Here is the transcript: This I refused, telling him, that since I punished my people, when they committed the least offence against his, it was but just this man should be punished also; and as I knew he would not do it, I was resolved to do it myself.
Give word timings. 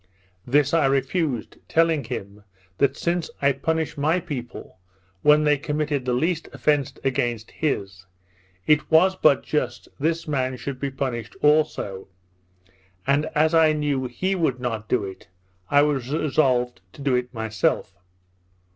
This 0.47 0.73
I 0.73 0.87
refused, 0.87 1.57
telling 1.69 2.05
him, 2.05 2.43
that 2.79 2.97
since 2.97 3.29
I 3.39 3.51
punished 3.51 3.99
my 3.99 4.19
people, 4.19 4.79
when 5.21 5.43
they 5.43 5.59
committed 5.59 6.05
the 6.05 6.13
least 6.13 6.49
offence 6.53 6.93
against 7.03 7.51
his, 7.51 8.07
it 8.65 8.89
was 8.89 9.15
but 9.15 9.43
just 9.43 9.89
this 9.99 10.27
man 10.27 10.57
should 10.57 10.79
be 10.79 10.89
punished 10.89 11.35
also; 11.43 12.07
and 13.05 13.27
as 13.35 13.53
I 13.53 13.73
knew 13.73 14.05
he 14.07 14.33
would 14.33 14.59
not 14.59 14.89
do 14.89 15.03
it, 15.05 15.27
I 15.69 15.83
was 15.83 16.11
resolved 16.11 16.81
to 16.93 17.01
do 17.03 17.13
it 17.13 17.31
myself. 17.31 17.93